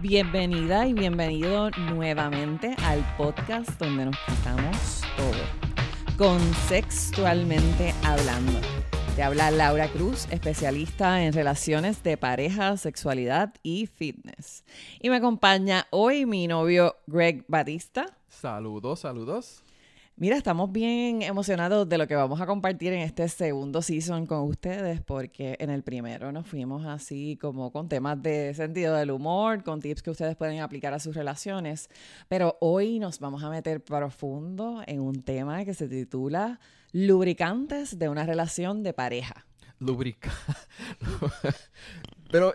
[0.00, 8.58] Bienvenida y bienvenido nuevamente al podcast donde nos quitamos todo, contextualmente hablando.
[9.14, 14.64] Te habla Laura Cruz, especialista en relaciones de pareja, sexualidad y fitness.
[15.00, 18.06] Y me acompaña hoy mi novio Greg Batista.
[18.28, 19.62] Saludos, saludos.
[20.16, 24.42] Mira, estamos bien emocionados de lo que vamos a compartir en este segundo season con
[24.42, 29.64] ustedes, porque en el primero nos fuimos así como con temas de sentido del humor,
[29.64, 31.90] con tips que ustedes pueden aplicar a sus relaciones,
[32.28, 36.60] pero hoy nos vamos a meter profundo en un tema que se titula
[36.92, 39.46] Lubricantes de una relación de pareja.
[39.80, 40.32] Lubrica.
[42.34, 42.52] Pero,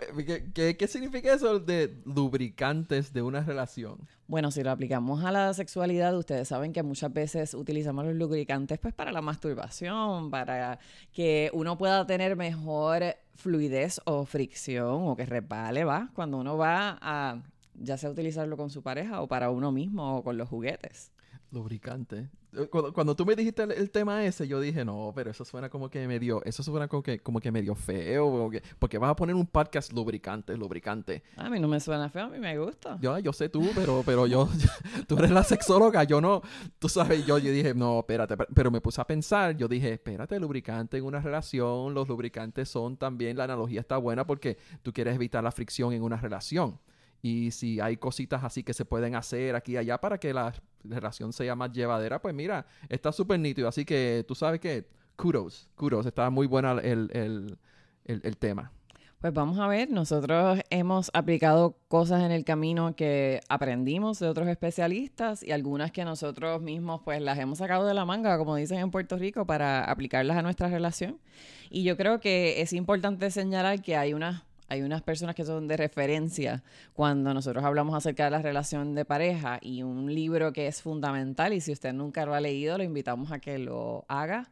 [0.52, 4.06] ¿qué, ¿qué, significa eso de lubricantes de una relación?
[4.26, 8.78] Bueno, si lo aplicamos a la sexualidad, ustedes saben que muchas veces utilizamos los lubricantes
[8.78, 10.78] pues para la masturbación, para
[11.14, 16.10] que uno pueda tener mejor fluidez o fricción o que resbale, ¿va?
[16.14, 20.22] Cuando uno va a ya sea utilizarlo con su pareja o para uno mismo o
[20.22, 21.10] con los juguetes.
[21.52, 22.30] Lubricante.
[22.52, 25.88] Eh, cuando, tú me dijiste el, tema ese, yo dije, no, pero eso suena como
[25.88, 29.46] que medio, eso suena como que, como que medio feo, porque vas a poner un
[29.46, 31.22] podcast lubricante, lubricante.
[31.36, 32.98] A mí no me suena feo, a mí me gusta.
[33.00, 34.48] Yo, yo sé tú, pero, pero yo,
[35.06, 36.42] tú eres la sexóloga, yo no,
[36.78, 40.38] tú sabes, yo, yo dije, no, espérate, pero me puse a pensar, yo dije, espérate,
[40.40, 45.14] lubricante en una relación, los lubricantes son también, la analogía está buena porque tú quieres
[45.14, 46.78] evitar la fricción en una relación
[47.22, 50.54] y si hay cositas así que se pueden hacer aquí y allá para que la
[50.84, 53.68] relación sea más llevadera, pues mira, está súper nítido.
[53.68, 54.86] Así que tú sabes que,
[55.16, 57.58] kudos, kudos, está muy buena el, el,
[58.04, 58.72] el, tema.
[59.20, 64.48] Pues vamos a ver, nosotros hemos aplicado cosas en el camino que aprendimos de otros
[64.48, 68.78] especialistas y algunas que nosotros mismos pues las hemos sacado de la manga, como dicen
[68.78, 71.20] en Puerto Rico, para aplicarlas a nuestra relación.
[71.68, 75.66] Y yo creo que es importante señalar que hay unas hay unas personas que son
[75.66, 76.62] de referencia
[76.94, 81.52] cuando nosotros hablamos acerca de la relación de pareja y un libro que es fundamental
[81.52, 84.50] y si usted nunca lo ha leído, lo invitamos a que lo haga.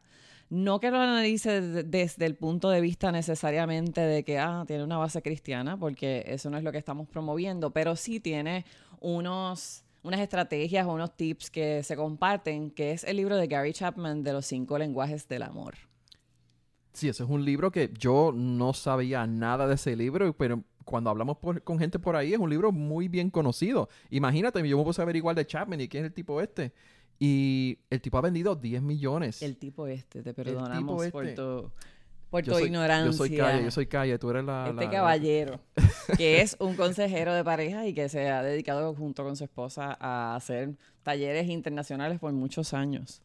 [0.49, 4.97] No que lo analice desde el punto de vista necesariamente de que ah, tiene una
[4.97, 8.65] base cristiana, porque eso no es lo que estamos promoviendo, pero sí tiene
[8.99, 13.73] unos unas estrategias o unos tips que se comparten, que es el libro de Gary
[13.73, 15.88] Chapman de los cinco lenguajes del amor.
[16.99, 21.09] Sí, ese es un libro que yo no sabía nada de ese libro, pero cuando
[21.09, 23.87] hablamos con gente por ahí es un libro muy bien conocido.
[24.09, 26.73] Imagínate, yo me puse a averiguar de Chapman y quién es el tipo este.
[27.17, 29.41] Y el tipo ha vendido 10 millones.
[29.41, 31.41] El tipo este, te perdonamos por este.
[31.41, 31.71] tu,
[32.29, 33.11] por tu ignorancia.
[33.11, 34.67] Yo soy calle, yo soy calle, tú eres la...
[34.69, 35.61] Este caballero,
[36.17, 39.97] que es un consejero de pareja y que se ha dedicado junto con su esposa
[40.01, 43.21] a hacer talleres internacionales por muchos años.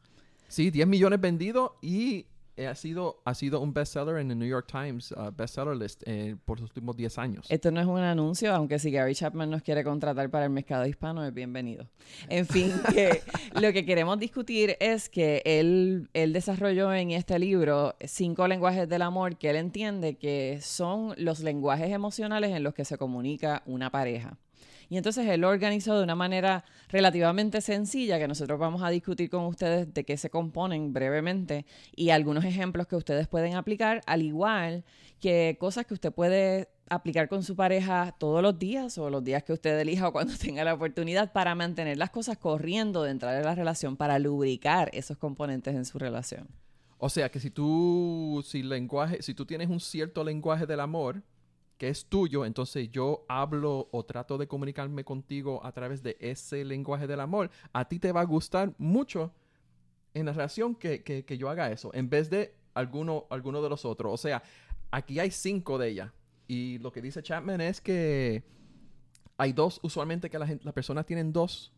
[0.47, 2.27] Sí, 10 millones vendidos y
[2.59, 6.37] ha sido, ha sido un bestseller en el New York Times uh, bestseller list eh,
[6.45, 7.47] por los últimos 10 años.
[7.49, 10.87] Esto no es un anuncio, aunque si Gary Chapman nos quiere contratar para el mercado
[10.87, 11.89] hispano, es bienvenido.
[12.29, 13.23] En fin, que
[13.61, 19.03] lo que queremos discutir es que él, él desarrolló en este libro cinco lenguajes del
[19.03, 23.91] amor que él entiende que son los lenguajes emocionales en los que se comunica una
[23.91, 24.39] pareja.
[24.89, 29.45] Y entonces él organizó de una manera relativamente sencilla que nosotros vamos a discutir con
[29.45, 34.85] ustedes de qué se componen brevemente y algunos ejemplos que ustedes pueden aplicar, al igual
[35.21, 39.43] que cosas que usted puede aplicar con su pareja todos los días o los días
[39.43, 43.43] que usted elija o cuando tenga la oportunidad para mantener las cosas corriendo dentro de
[43.43, 46.49] la relación, para lubricar esos componentes en su relación.
[46.99, 51.23] O sea que si tú, si lenguaje, si tú tienes un cierto lenguaje del amor,
[51.79, 56.65] que es tuyo, entonces yo hablo o trato de comunicarme contigo a través de ese
[56.65, 59.33] lenguaje del amor, a ti te va a gustar mucho
[60.15, 63.85] en la relación que, que, yo haga eso, en vez de alguno, alguno de los
[63.85, 64.13] otros.
[64.13, 64.43] O sea,
[64.93, 66.13] aquí hay cinco de ellas.
[66.47, 68.45] Y lo que dice Chapman es que
[69.37, 71.73] hay dos, usualmente que las personas tienen dos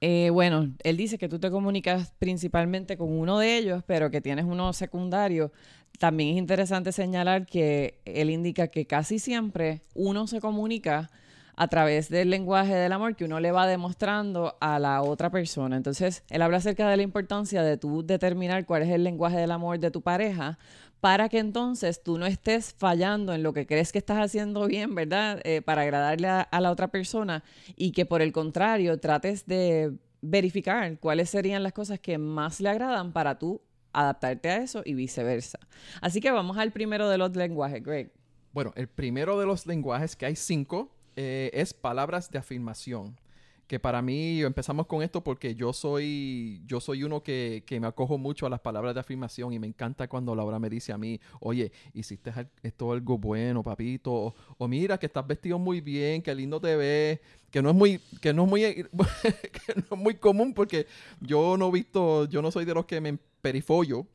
[0.00, 4.20] eh, bueno, él dice que tú te comunicas principalmente con uno de ellos, pero que
[4.20, 5.52] tienes uno secundario.
[5.98, 11.10] También es interesante señalar que él indica que casi siempre uno se comunica
[11.56, 15.76] a través del lenguaje del amor que uno le va demostrando a la otra persona.
[15.76, 19.50] Entonces, él habla acerca de la importancia de tú determinar cuál es el lenguaje del
[19.50, 20.58] amor de tu pareja
[21.00, 24.94] para que entonces tú no estés fallando en lo que crees que estás haciendo bien,
[24.94, 25.40] ¿verdad?
[25.44, 27.42] Eh, para agradarle a, a la otra persona
[27.74, 32.68] y que por el contrario trates de verificar cuáles serían las cosas que más le
[32.68, 33.62] agradan para tú
[33.96, 35.58] adaptarte a eso y viceversa.
[36.00, 38.12] Así que vamos al primero de los lenguajes, Greg.
[38.52, 43.18] Bueno, el primero de los lenguajes, que hay cinco, eh, es palabras de afirmación.
[43.66, 47.86] Que para mí empezamos con esto porque yo soy yo soy uno que, que, me
[47.86, 50.98] acojo mucho a las palabras de afirmación y me encanta cuando Laura me dice a
[50.98, 52.32] mí, oye, hiciste
[52.62, 57.20] esto algo bueno, papito, o, mira que estás vestido muy bien, qué lindo te ves,
[57.50, 60.86] que no es muy que no es muy que no es muy común porque
[61.20, 64.06] yo no he visto, yo no soy de los que me perifollo,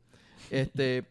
[0.50, 1.04] este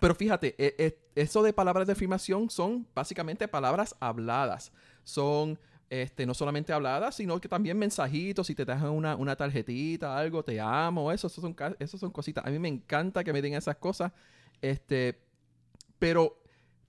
[0.00, 4.72] pero fíjate, e, e, eso de palabras de afirmación son básicamente palabras habladas.
[5.04, 5.58] Son
[5.88, 10.42] este, no solamente habladas, sino que también mensajitos, si te dejan una, una tarjetita, algo,
[10.42, 12.44] te amo, eso, eso, son, eso son cositas.
[12.44, 14.12] A mí me encanta que me den esas cosas.
[14.60, 15.20] Este,
[15.98, 16.42] pero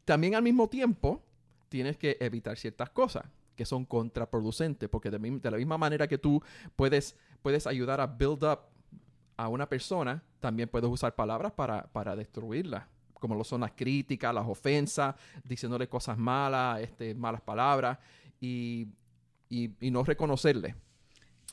[0.06, 1.24] también al mismo tiempo
[1.70, 6.18] tienes que evitar ciertas cosas que son contraproducentes, porque de, de la misma manera que
[6.18, 6.42] tú
[6.76, 8.60] puedes, puedes ayudar a build up
[9.36, 12.88] a una persona, también puedes usar palabras para, para destruirla
[13.20, 17.98] como lo son las críticas, las ofensas, diciéndole cosas malas, este, malas palabras
[18.39, 18.88] y,
[19.81, 20.75] no reconocerle.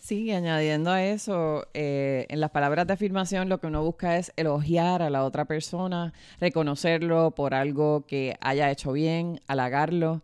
[0.00, 4.32] Sí, añadiendo a eso, eh, en las palabras de afirmación lo que uno busca es
[4.36, 10.22] elogiar a la otra persona, reconocerlo por algo que haya hecho bien, halagarlo.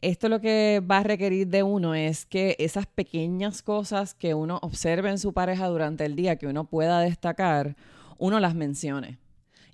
[0.00, 4.58] Esto lo que va a requerir de uno es que esas pequeñas cosas que uno
[4.62, 7.76] observe en su pareja durante el día, que uno pueda destacar,
[8.18, 9.18] uno las mencione.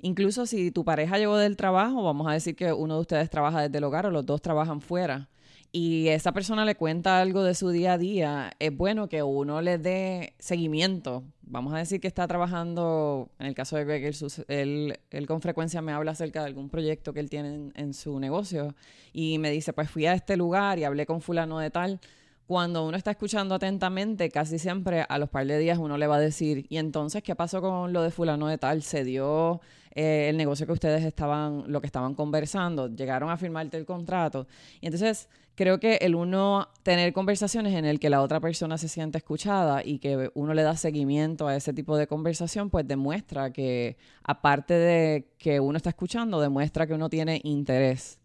[0.03, 3.63] Incluso si tu pareja llegó del trabajo, vamos a decir que uno de ustedes trabaja
[3.63, 5.31] desde el hogar o los dos trabajan fuera
[5.71, 9.61] y esa persona le cuenta algo de su día a día, es bueno que uno
[9.61, 11.25] le dé seguimiento.
[11.43, 14.15] Vamos a decir que está trabajando, en el caso de Greg,
[14.49, 18.19] él, él, con frecuencia me habla acerca de algún proyecto que él tiene en, su
[18.19, 18.75] negocio
[19.13, 22.01] y me dice, pues fui a este lugar y hablé con fulano de tal
[22.49, 26.17] cuando uno está escuchando atentamente, casi siempre a los par de días uno le va
[26.17, 28.83] a decir, ¿y entonces qué pasó con lo de fulano de tal?
[28.83, 29.61] ¿Se dio
[29.95, 32.89] eh, el negocio que ustedes estaban, lo que estaban conversando?
[32.89, 34.47] ¿Llegaron a firmarte el contrato?
[34.81, 38.89] Y entonces creo que el uno tener conversaciones en el que la otra persona se
[38.89, 43.53] siente escuchada y que uno le da seguimiento a ese tipo de conversación, pues demuestra
[43.53, 48.19] que, aparte de que uno está escuchando, demuestra que uno tiene interés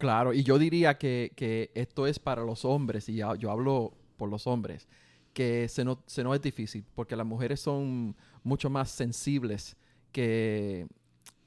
[0.00, 4.46] Claro, y yo diría que, esto es para los hombres, y yo hablo por los
[4.46, 4.88] hombres,
[5.34, 9.76] que se no, se no es difícil, porque las mujeres son mucho más sensibles
[10.10, 10.86] que,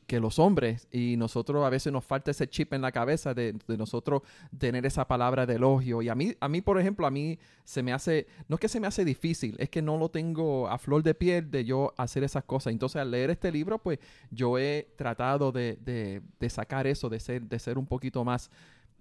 [0.07, 3.55] que los hombres y nosotros a veces nos falta ese chip en la cabeza de,
[3.67, 4.21] nosotros
[4.57, 6.01] tener esa palabra de elogio.
[6.01, 8.67] Y a mí a mí por ejemplo a mí se me hace no es que
[8.67, 11.93] se me hace difícil es que no lo tengo a flor de piel de yo
[11.97, 12.73] hacer esas cosas.
[12.73, 13.99] Entonces al leer este libro pues
[14.31, 18.51] yo he tratado de, sacar eso de ser de ser un poquito más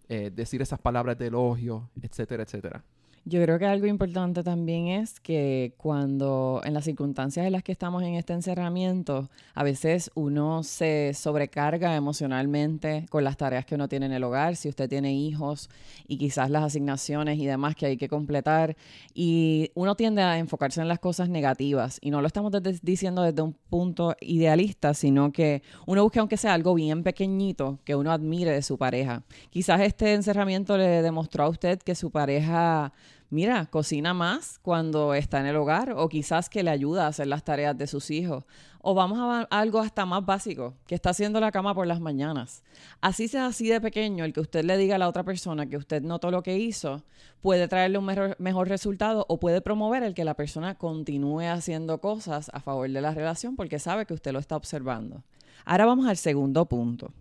[0.08, 2.84] eh, decir esas palabras de elogio etcétera etcétera
[3.24, 7.70] yo creo que algo importante también es que cuando en las circunstancias en las que
[7.70, 13.88] estamos en este encerramiento, a veces uno se sobrecarga emocionalmente con las tareas que uno
[13.88, 15.70] tiene en el hogar, si usted tiene hijos
[16.08, 18.76] y quizás las asignaciones y demás que hay que completar,
[19.14, 22.52] y uno tiende a enfocarse en las cosas negativas, y no lo estamos
[22.82, 27.94] diciendo desde un punto idealista, sino que uno busca aunque sea algo bien pequeñito que
[27.94, 29.22] uno admire de su pareja.
[29.50, 32.92] Quizás este encerramiento le demostró a usted que su pareja
[33.32, 37.26] mira, cocina más cuando está en el hogar o quizás que le ayuda a hacer
[37.26, 38.44] las tareas de sus hijos.
[38.82, 42.62] O vamos a algo hasta más básico, que está haciendo la cama por las mañanas.
[43.00, 45.78] Así sea así de pequeño, el que usted le diga a la otra persona que
[45.78, 47.04] usted notó lo que hizo,
[47.40, 52.02] puede traerle un mejor, mejor resultado o puede promover el que la persona continúe haciendo
[52.02, 55.22] cosas a favor de la relación porque sabe que usted lo está observando.
[55.64, 57.12] Ahora vamos al segundo punto.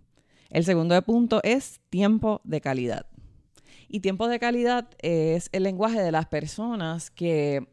[0.50, 3.06] El segundo punto es tiempo de calidad.
[3.94, 7.68] Y tiempo de calidad es el lenguaje de las personas que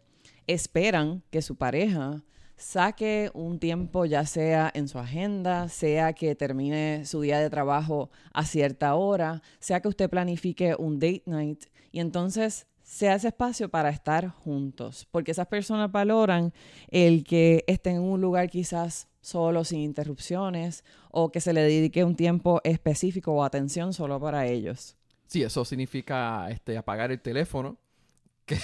[0.48, 2.26] esperan que su pareja
[2.58, 8.10] saque un tiempo, ya sea en su agenda, sea que termine su día de trabajo
[8.34, 13.70] a cierta hora, sea que usted planifique un date night y entonces sea ese espacio
[13.70, 16.52] para estar juntos, porque esas personas valoran
[16.90, 22.04] el que estén en un lugar quizás solo, sin interrupciones, o que se le dedique
[22.04, 24.99] un tiempo específico o atención solo para ellos.
[25.30, 27.78] Sí, eso significa este, apagar el teléfono.
[28.50, 28.58] Que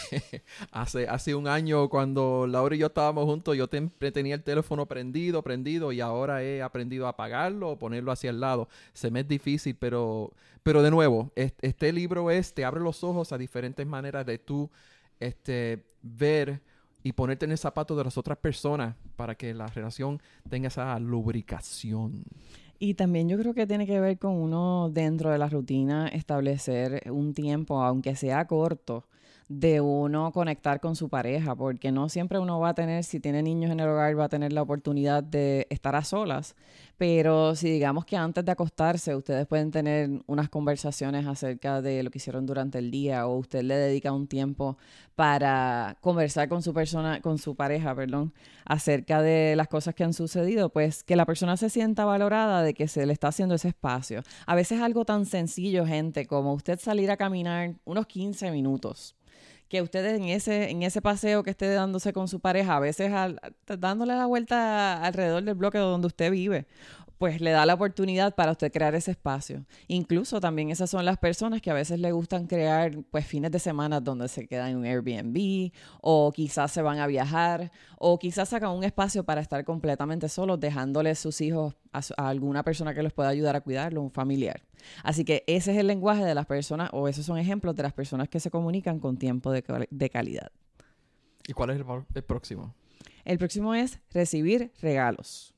[0.72, 5.44] hace, hace un año cuando Laura y yo estábamos juntos, yo tenía el teléfono prendido,
[5.44, 8.68] prendido, y ahora he aprendido a apagarlo o ponerlo hacia el lado.
[8.94, 13.32] Se me es difícil, pero, pero de nuevo, este, libro es, te abre los ojos
[13.32, 14.72] a diferentes maneras de tú
[15.20, 16.64] este, ver
[17.04, 20.20] y ponerte en el zapato de las otras personas para que la relación
[20.50, 22.24] tenga esa lubricación.
[22.80, 27.10] Y también yo creo que tiene que ver con uno dentro de la rutina establecer
[27.12, 29.06] un tiempo, aunque sea corto,
[29.48, 33.44] de uno conectar con su pareja, porque no siempre uno va a tener, si tiene
[33.44, 36.56] niños en el hogar, va a tener la oportunidad de estar a solas,
[36.98, 42.10] pero si digamos que antes de acostarse ustedes pueden tener unas conversaciones acerca de lo
[42.10, 44.78] que hicieron durante el día o usted le dedica un tiempo
[45.16, 48.34] para conversar con su persona, con su pareja, perdón,
[48.66, 52.74] acerca de las cosas que han sucedido, pues que la persona se sienta valorada de
[52.74, 54.24] que se le está haciendo ese espacio.
[54.48, 59.16] A veces algo tan sencillo, gente, como usted salir a caminar unos 15 minutos
[59.68, 63.12] que ustedes en ese, en ese paseo que esté dándose con su pareja, a veces
[63.68, 66.68] dándole la vuelta alrededor del bloque donde usted vive,
[67.18, 69.66] pues le da la oportunidad para usted crear ese espacio.
[69.88, 73.60] Incluso también esas son las personas que a veces le gustan crear pues fines de
[73.60, 78.50] semana donde se quedan en un Airbnb o quizás se van a viajar o quizás
[78.50, 83.14] sacan un espacio para estar completamente solos dejándole sus hijos a, alguna persona que los
[83.14, 84.62] pueda ayudar a cuidarlo, un familiar.
[85.04, 87.94] Así que ese es el lenguaje de las personas o esos son ejemplos de las
[87.94, 89.64] personas que se comunican con tiempo de,
[90.10, 90.52] calidad.
[91.48, 91.78] ¿Y cuál es
[92.14, 92.76] el próximo?
[93.24, 95.55] El próximo es recibir regalos.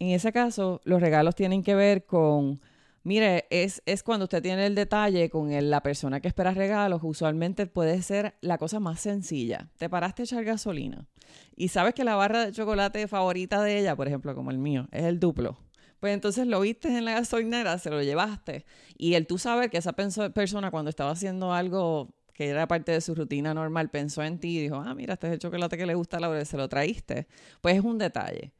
[0.00, 2.62] En ese caso, los regalos tienen que ver con,
[3.02, 7.66] mire, es, es cuando usted tiene el detalle con la persona que espera regalos, usualmente
[7.66, 9.68] puede ser la cosa más sencilla.
[9.76, 11.06] Te paraste a echar gasolina
[11.54, 14.88] y sabes que la barra de chocolate favorita de ella, por ejemplo, como el mío,
[14.90, 15.58] es el duplo.
[16.00, 18.64] Pues entonces lo viste en la gasolinera, se lo llevaste.
[18.96, 23.02] Y el tú saber que esa persona cuando estaba haciendo algo que era parte de
[23.02, 25.84] su rutina normal, pensó en ti y dijo, ah, mira, este es el chocolate que
[25.84, 27.26] le gusta a Laura, se lo traíste.
[27.60, 28.54] Pues es un detalle.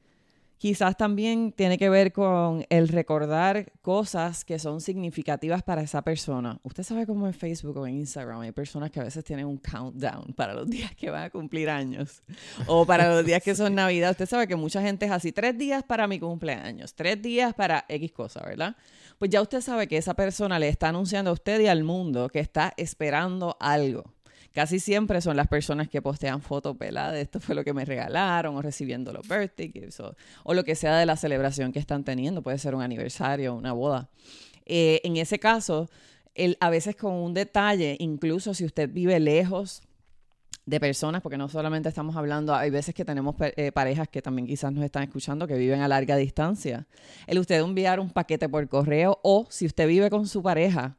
[0.61, 6.61] Quizás también tiene que ver con el recordar cosas que son significativas para esa persona.
[6.65, 9.57] Usted sabe cómo en Facebook o en Instagram hay personas que a veces tienen un
[9.57, 12.23] countdown para los días que van a cumplir años
[12.67, 14.11] o para los días que son Navidad.
[14.11, 17.87] Usted sabe que mucha gente es así, tres días para mi cumpleaños, tres días para
[17.89, 18.77] X cosa, ¿verdad?
[19.17, 22.29] Pues ya usted sabe que esa persona le está anunciando a usted y al mundo
[22.29, 24.05] que está esperando algo.
[24.53, 27.85] Casi siempre son las personas que postean fotos peladas de esto fue lo que me
[27.85, 32.03] regalaron o recibiendo los birthday gifts o, lo que sea de la celebración que están
[32.05, 32.43] teniendo.
[32.43, 34.11] Puede ser un aniversario, una boda.
[34.67, 35.89] Eh, en ese caso,
[36.59, 39.83] a veces con un detalle, incluso si usted vive lejos
[40.67, 44.47] de personas, porque no solamente estamos hablando, hay veces que tenemos eh, parejas que también
[44.47, 46.87] quizás nos están escuchando que viven a larga distancia.
[47.27, 50.97] El usted enviar un paquete por correo o si usted vive con su pareja,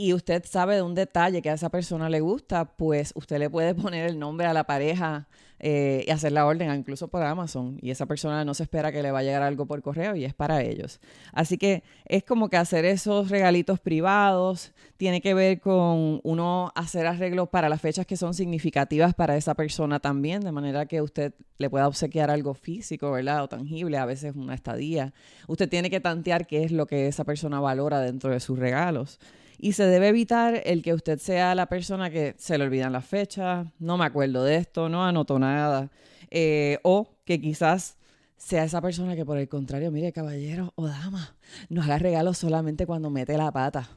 [0.00, 3.50] y usted sabe de un detalle que a esa persona le gusta, pues usted le
[3.50, 5.28] puede poner el nombre a la pareja
[5.58, 7.78] eh, y hacer la orden incluso por Amazon.
[7.82, 10.24] Y esa persona no se espera que le va a llegar algo por correo y
[10.24, 11.00] es para ellos.
[11.34, 17.06] Así que es como que hacer esos regalitos privados tiene que ver con uno hacer
[17.06, 21.34] arreglos para las fechas que son significativas para esa persona también, de manera que usted
[21.58, 23.44] le pueda obsequiar algo físico, ¿verdad?
[23.44, 25.12] O tangible, a veces una estadía.
[25.46, 29.20] Usted tiene que tantear qué es lo que esa persona valora dentro de sus regalos.
[29.62, 33.04] Y se debe evitar el que usted sea la persona que se le olvidan las
[33.04, 35.90] fechas, no me acuerdo de esto, no anoto nada.
[36.30, 37.98] Eh, o que quizás
[38.38, 41.36] sea esa persona que por el contrario, mire, caballero o dama,
[41.68, 43.90] nos haga regalos solamente cuando mete la pata.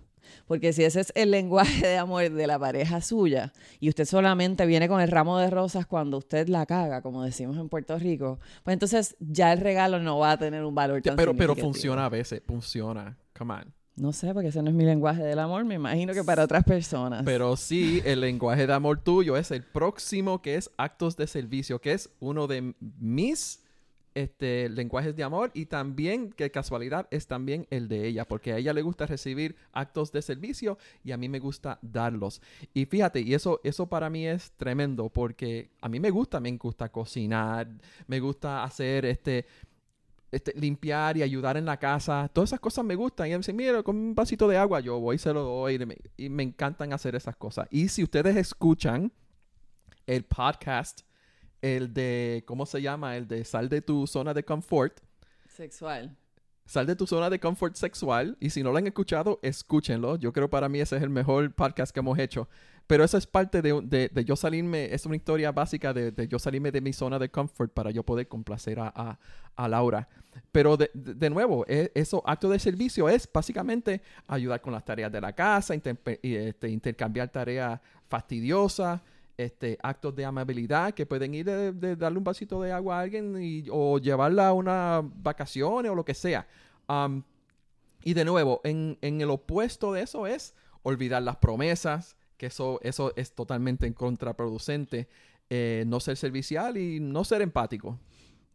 [0.47, 4.65] Porque si ese es el lenguaje de amor de la pareja suya y usted solamente
[4.65, 8.39] viene con el ramo de rosas cuando usted la caga, como decimos en Puerto Rico,
[8.63, 12.05] pues entonces ya el regalo no va a tener un valor tan pero, Pero funciona
[12.05, 13.17] a veces, funciona.
[13.37, 13.82] Come on.
[13.95, 16.63] No sé, porque ese no es mi lenguaje del amor, me imagino que para otras
[16.63, 17.21] personas.
[17.25, 21.79] Pero sí, el lenguaje de amor tuyo es el próximo, que es actos de servicio,
[21.79, 23.63] que es uno de mis
[24.15, 28.57] este, lenguajes de amor y también, que casualidad, es también el de ella, porque a
[28.57, 32.41] ella le gusta recibir actos de servicio y a mí me gusta darlos.
[32.73, 36.51] Y fíjate, y eso, eso para mí es tremendo, porque a mí me gusta, me
[36.57, 37.67] gusta cocinar,
[38.07, 39.45] me gusta hacer este
[40.33, 42.27] este, limpiar y ayudar en la casa.
[42.33, 43.27] Todas esas cosas me gustan.
[43.27, 45.79] Y me dicen, mira, con un vasito de agua yo voy y se lo doy.
[46.17, 47.67] Y me, encantan hacer esas cosas.
[47.69, 49.11] Y si ustedes escuchan
[50.07, 51.01] el podcast,
[51.61, 53.15] el de, ¿cómo se llama?
[53.15, 55.01] El de sal de tu zona de confort.
[55.47, 56.17] Sexual.
[56.65, 58.35] Sal de tu zona de confort sexual.
[58.39, 60.15] Y si no lo han escuchado, escúchenlo.
[60.15, 62.49] Yo creo para mí ese es el mejor podcast que hemos hecho.
[62.87, 66.37] Pero eso es parte de, de, yo salirme, es una historia básica de, de, yo
[66.37, 69.17] salirme de mi zona de confort para yo poder complacer a,
[69.55, 70.07] a, Laura.
[70.51, 75.21] Pero de, nuevo, e, eso, acto de servicio es básicamente ayudar con las tareas de
[75.21, 78.99] la casa, este, intercambiar tareas fastidiosas,
[79.37, 83.41] este, actos de amabilidad que pueden ir de, darle un vasito de agua a alguien
[83.41, 86.45] y, o llevarla a una vacaciones o lo que sea.
[88.03, 92.79] y de nuevo, en, en el opuesto de eso es olvidar las promesas, que eso,
[92.83, 95.07] eso es totalmente contraproducente,
[95.49, 97.99] eh, no ser servicial y no ser empático.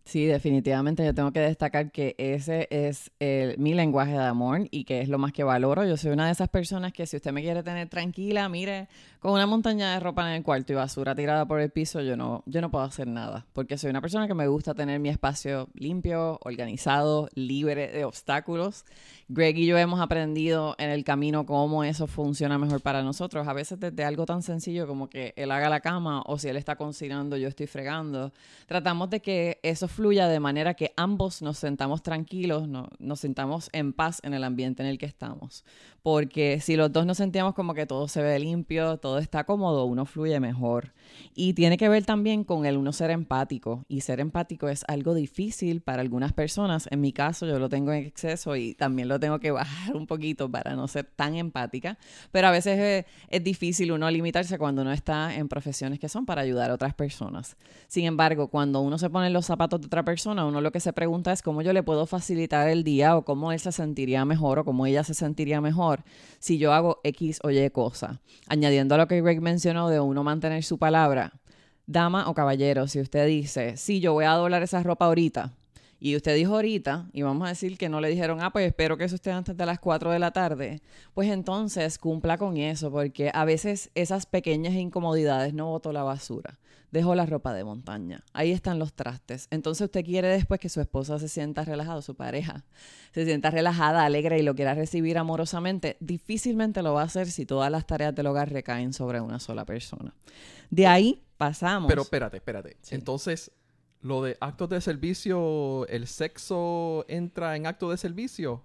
[0.09, 4.85] Sí, definitivamente yo tengo que destacar que ese es el, mi lenguaje de amor y
[4.85, 5.85] que es lo más que valoro.
[5.85, 8.89] Yo soy una de esas personas que si usted me quiere tener tranquila, mire,
[9.21, 12.17] con una montaña de ropa en el cuarto y basura tirada por el piso, yo
[12.17, 13.45] no, yo no puedo hacer nada.
[13.53, 18.87] Porque soy una persona que me gusta tener mi espacio limpio, organizado, libre de obstáculos.
[19.29, 23.47] Greg y yo hemos aprendido en el camino cómo eso funciona mejor para nosotros.
[23.47, 26.57] A veces desde algo tan sencillo como que él haga la cama o si él
[26.57, 28.33] está cocinando, yo estoy fregando.
[28.67, 33.69] Tratamos de que eso fluya de manera que ambos nos sentamos tranquilos, no, nos sentamos
[33.73, 35.65] en paz en el ambiente en el que estamos.
[36.05, 39.85] Porque si los dos nos sentíamos como que todo se ve limpio, todo está cómodo,
[39.87, 40.93] uno fluye mejor.
[41.35, 43.85] Y tiene que ver también con el uno ser empático.
[43.89, 46.89] Y ser empático es algo difícil para algunas personas.
[46.93, 50.07] En mi caso, yo lo tengo en exceso y también lo tengo que bajar un
[50.07, 51.99] poquito para no ser tan empática.
[52.31, 56.25] Pero a veces es, es difícil uno limitarse cuando uno está en profesiones que son
[56.25, 57.57] para ayudar a otras personas.
[57.89, 60.93] Sin embargo, cuando uno se pone los zapatos de otra persona, uno lo que se
[60.93, 64.59] pregunta es cómo yo le puedo facilitar el día o cómo él se sentiría mejor
[64.61, 66.05] o cómo ella se sentiría mejor
[66.39, 68.21] si yo hago X o Y cosa.
[68.47, 71.33] Añadiendo a lo que Greg mencionó de uno mantener su palabra,
[71.87, 75.55] dama o caballero, si usted dice, sí, yo voy a doblar esa ropa ahorita,
[76.01, 78.97] y usted dijo ahorita, y vamos a decir que no le dijeron, ah, pues espero
[78.97, 80.81] que eso esté antes de las 4 de la tarde,
[81.13, 86.59] pues entonces cumpla con eso, porque a veces esas pequeñas incomodidades no boto la basura,
[86.93, 89.49] dejo la ropa de montaña, ahí están los trastes.
[89.51, 92.65] Entonces usted quiere después que su esposa se sienta relajada, su pareja
[93.13, 97.45] se sienta relajada, alegre y lo quiera recibir amorosamente, difícilmente lo va a hacer si
[97.45, 100.15] todas las tareas del hogar recaen sobre una sola persona.
[100.71, 101.89] De ahí pasamos.
[101.89, 102.77] Pero espérate, espérate.
[102.91, 103.51] Entonces,
[104.01, 108.63] lo de actos de servicio, ¿el sexo entra en acto de servicio?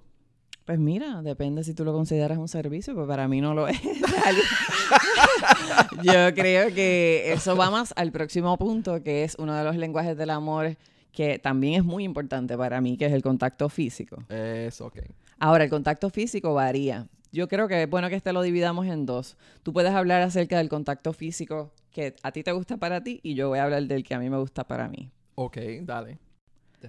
[0.66, 3.82] Pues mira, depende si tú lo consideras un servicio, pues para mí no lo es.
[6.04, 10.16] Yo creo que eso va más al próximo punto, que es uno de los lenguajes
[10.18, 10.78] del amor
[11.14, 14.24] que también es muy importante para mí, que es el contacto físico.
[14.30, 14.98] Eso, ok.
[15.40, 17.08] Ahora, el contacto físico varía.
[17.32, 19.38] Yo creo que es bueno que este lo dividamos en dos.
[19.62, 23.36] Tú puedes hablar acerca del contacto físico que a ti te gusta para ti y
[23.36, 25.12] yo voy a hablar del que a mí me gusta para mí.
[25.36, 26.18] Ok, dale.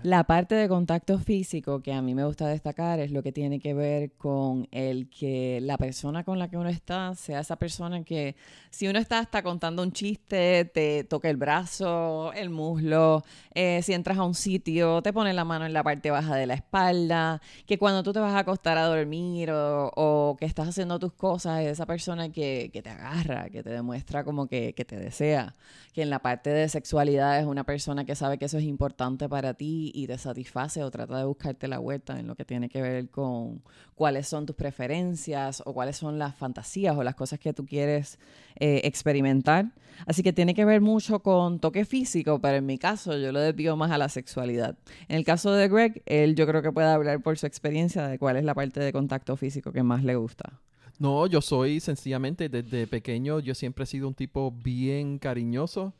[0.02, 3.60] La parte de contacto físico que a mí me gusta destacar es lo que tiene
[3.60, 8.02] que ver con el que la persona con la que uno está sea esa persona
[8.04, 8.36] que
[8.70, 13.22] si uno está hasta contando un chiste, te toca el brazo, el muslo,
[13.54, 16.46] eh, si entras a un sitio, te pone la mano en la parte baja de
[16.46, 20.98] la espalda, que cuando tú te vas a acostar a dormir o, que estás haciendo
[20.98, 24.96] tus cosas, es esa persona que, te agarra, que te demuestra como que, que te
[24.96, 25.54] desea,
[25.92, 29.28] que en la parte de sexualidad es una persona que sabe que eso es importante
[29.28, 32.68] para ti y, te satisface o trata de buscarte la vuelta en lo que tiene
[32.68, 33.62] que ver con
[33.94, 38.18] cuáles son tus preferencias o cuáles son las fantasías o las cosas que tú quieres
[38.56, 39.72] eh, experimentar.
[40.06, 43.40] Así que tiene que ver mucho con toque físico, pero en mi caso yo lo
[43.40, 44.76] desvío más a la sexualidad.
[45.08, 48.18] En el caso de Greg, él yo creo que puede hablar por su experiencia de
[48.18, 50.60] cuál es la parte de contacto físico que más le gusta.
[50.98, 55.92] No, yo soy sencillamente desde pequeño, yo siempre he sido un tipo bien cariñoso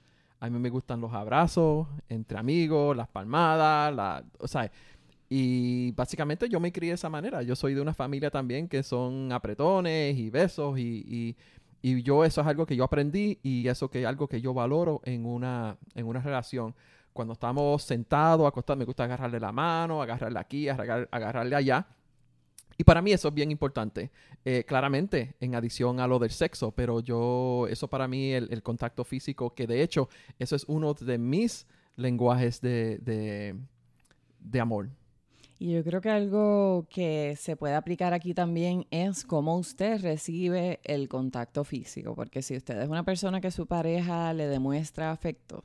[0.45, 4.71] a mí me gustan los abrazos entre amigos, las palmadas, la, o sea,
[5.31, 7.43] y básicamente yo me crié de esa manera.
[7.43, 11.35] Yo soy de una familia también que son apretones y besos y,
[11.83, 14.55] y, yo eso es algo que yo aprendí y eso que es algo que yo
[14.55, 16.75] valoro en una, en una relación.
[17.15, 21.87] Cuando estamos sentados, acostados, me gusta agarrarle la mano, agarrarle aquí, agarrarle allá.
[22.77, 24.11] Y para mí eso es bien importante.
[24.45, 29.05] Eh, claramente, en adición a lo del sexo, pero yo, eso para mí, el, contacto
[29.05, 30.09] físico, que de hecho,
[30.39, 33.57] eso es uno de mis lenguajes de, de,
[34.41, 34.89] de amor.
[35.59, 40.81] Y yo creo que algo que se puede aplicar aquí también es cómo usted recibe
[40.83, 45.65] el contacto físico, porque si usted es una persona que su pareja le demuestra afecto,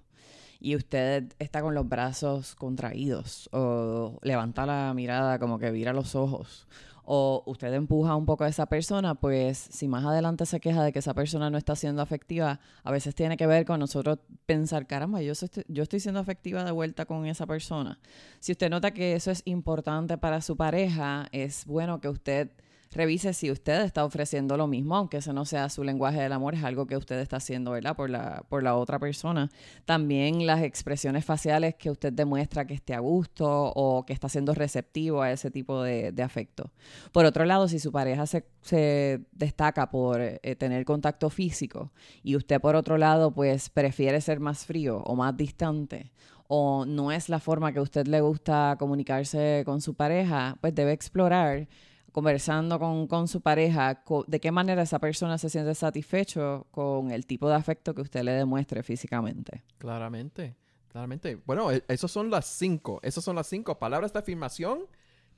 [0.60, 6.15] y usted está con los brazos contraídos o levanta la mirada como que vira los
[6.15, 6.67] ojos
[7.12, 10.91] o usted empuja un poco a esa persona, pues si más adelante se queja de
[10.91, 14.86] que esa persona no está siendo afectiva, a veces tiene que ver con nosotros pensar,
[14.86, 15.34] caramba, yo,
[15.69, 17.98] yo estoy siendo afectiva de vuelta con esa persona.
[18.39, 22.52] Si usted nota que eso es importante para su pareja, es bueno que usted
[22.91, 26.56] revise si usted está ofreciendo lo mismo, aunque ese no sea su lenguaje del amor,
[26.56, 27.95] es algo que usted está haciendo, ¿verdad?
[27.95, 29.49] Por la, por la otra persona.
[29.86, 34.54] También las expresiones faciales que usted demuestra que esté a gusto o que está siendo
[34.54, 36.71] receptivo a ese tipo de, afecto.
[37.12, 41.91] Por otro lado, si su pareja se, se destaca por eh, tener contacto físico
[42.23, 46.12] y usted por otro lado pues prefiere ser más frío o más distante
[46.52, 50.93] o no es la forma que usted le gusta comunicarse con su pareja, pues debe
[50.93, 51.67] explorar
[52.12, 57.50] conversando con, su pareja, de qué manera esa persona se siente satisfecho con el tipo
[57.50, 59.63] de afecto que usted le demuestre físicamente.
[59.78, 60.56] Claramente.
[60.89, 61.39] Claramente.
[61.45, 63.00] Bueno, e- esos son las cinco.
[63.04, 63.78] Esas son las cinco.
[63.78, 64.88] Palabras de afirmación,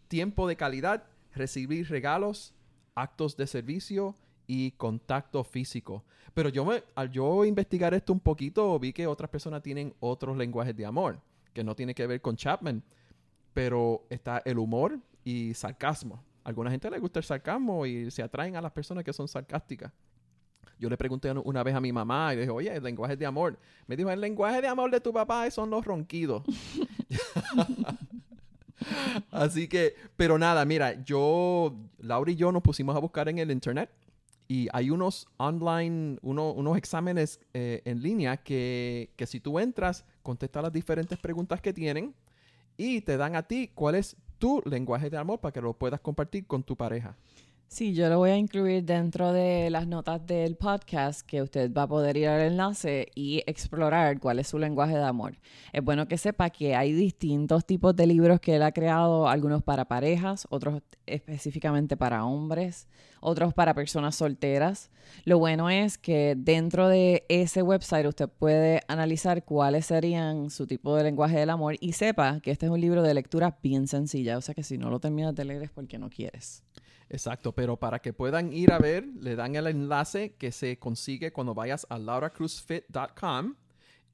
[0.08, 1.04] tiempo de calidad,
[1.34, 2.54] recibir regalos,
[2.96, 4.16] actos de servicio
[4.48, 6.04] y contacto físico.
[6.34, 10.38] Pero yo me, al yo investigar esto un poquito, vi que otras personas tienen otros
[10.38, 11.20] lenguajes de amor,
[11.54, 12.84] que no tiene que ver con Chapman.
[13.54, 16.24] Pero está el humor y sarcasmo.
[16.44, 19.92] Alguna gente le gusta el sarcasmo y se atraen a las personas que son sarcásticas.
[20.80, 23.26] Yo le pregunté una vez a mi mamá y le dije, oye, el lenguaje de
[23.28, 23.60] amor.
[23.86, 26.42] Me dijo, el lenguaje de amor de tu papá son los ronquidos.
[29.30, 33.52] Así que, pero nada, mira, yo, Laura y yo nos pusimos a buscar en el
[33.52, 33.92] internet
[34.48, 40.04] y hay unos online, uno- unos exámenes eh, en línea que, que si tú entras,
[40.24, 42.16] contestas las diferentes preguntas que tienen
[42.76, 46.02] y te dan a ti cuál es tu lenguaje de amor para que lo puedas
[46.02, 47.16] compartir con tu pareja.
[47.74, 51.84] Sí, yo lo voy a incluir dentro de las notas del podcast que usted va
[51.84, 55.38] a poder ir al enlace y explorar cuál es su lenguaje de amor.
[55.72, 59.64] Es bueno que sepa que hay distintos tipos de libros que él ha creado, algunos
[59.64, 62.90] para parejas, otros específicamente para hombres,
[63.22, 64.92] otros para personas solteras.
[65.24, 70.98] Lo bueno es que dentro de ese website usted puede analizar cuáles serían su tipo
[70.98, 74.38] de lenguaje del amor y sepa que este es un libro de lectura bien sencilla,
[74.38, 76.66] o sea que si no lo terminas de leer es porque no quieres.
[77.14, 81.34] Exacto, pero para que puedan ir a ver, le dan el enlace que se consigue
[81.34, 83.56] cuando vayas a lauracruzfit.com,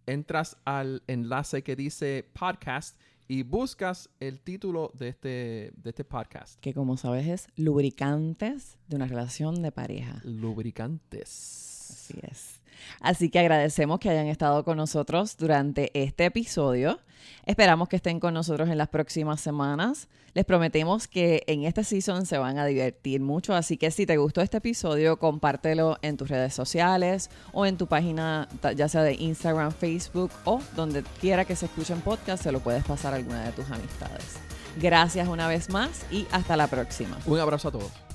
[0.08, 6.60] entras al enlace que dice podcast y buscas el título de este, de este podcast,
[6.60, 10.20] que como sabes es lubricantes de una relación de pareja.
[10.24, 11.77] lubricantes.
[11.92, 12.58] Así es.
[13.02, 17.00] Así que agradecemos que hayan estado con nosotros durante este episodio.
[17.46, 20.08] Esperamos que estén con nosotros en las próximas semanas.
[20.34, 24.18] Les prometemos que en este season se van a divertir mucho, así que si te
[24.18, 29.14] gustó este episodio, compártelo en tus redes sociales o en tu página, ya sea de
[29.14, 33.46] Instagram, Facebook o donde quiera que se escuchen podcast, se lo puedes pasar a alguna
[33.46, 34.38] de tus amistades.
[34.80, 37.18] Gracias una vez más y hasta la próxima.
[37.26, 38.07] Un abrazo a todos.